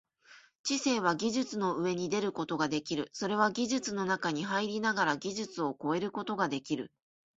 [0.63, 6.91] 知性は技術の上に出ることができる、それは技術の中に入りながら技術を超えることができる。